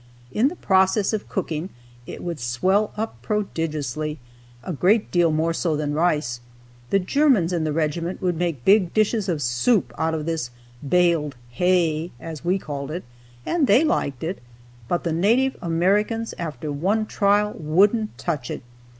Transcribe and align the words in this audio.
In 0.31 0.47
the 0.47 0.55
process 0.55 1.13
of 1.13 1.29
cooking, 1.29 1.69
it 2.07 2.23
would 2.23 2.39
swell 2.39 2.91
up 2.97 3.21
prodigiously, 3.21 4.17
a 4.63 4.73
great 4.73 5.11
deal 5.11 5.31
more 5.31 5.53
so 5.53 5.75
than 5.75 5.93
rice. 5.93 6.39
The 6.89 6.97
Germans 6.97 7.53
in 7.53 7.65
the 7.65 7.71
regiment 7.71 8.19
would 8.19 8.35
make 8.35 8.65
big 8.65 8.95
dishes 8.95 9.29
of 9.29 9.43
soup 9.43 9.93
out 9.99 10.15
of 10.15 10.25
this 10.25 10.49
"baled 10.81 11.35
hay," 11.49 12.09
as 12.19 12.43
we 12.43 12.57
called 12.57 12.89
it, 12.89 13.03
and 13.45 13.67
they 13.67 13.83
liked 13.83 14.23
it, 14.23 14.39
but 14.87 15.03
the 15.03 15.13
native 15.13 15.55
Americans, 15.61 16.33
after 16.39 16.71
one 16.71 17.05
trial, 17.05 17.53
wouldn't 17.59 18.17
touch 18.17 18.49
it. 18.49 18.63